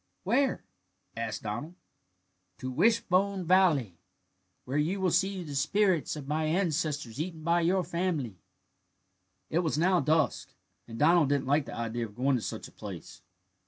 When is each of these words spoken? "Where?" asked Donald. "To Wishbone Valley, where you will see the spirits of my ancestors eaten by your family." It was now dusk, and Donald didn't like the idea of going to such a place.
"Where?" 0.23 0.65
asked 1.15 1.43
Donald. 1.43 1.75
"To 2.57 2.71
Wishbone 2.71 3.45
Valley, 3.45 3.99
where 4.65 4.79
you 4.79 4.99
will 4.99 5.11
see 5.11 5.43
the 5.43 5.53
spirits 5.53 6.15
of 6.15 6.27
my 6.27 6.45
ancestors 6.45 7.21
eaten 7.21 7.43
by 7.43 7.61
your 7.61 7.83
family." 7.83 8.39
It 9.51 9.59
was 9.59 9.77
now 9.77 9.99
dusk, 9.99 10.55
and 10.87 10.97
Donald 10.97 11.29
didn't 11.29 11.45
like 11.45 11.65
the 11.67 11.75
idea 11.75 12.05
of 12.07 12.15
going 12.15 12.35
to 12.35 12.41
such 12.41 12.67
a 12.67 12.71
place. 12.71 13.21